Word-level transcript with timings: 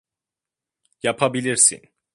Yapabilirsin! 1.03 1.91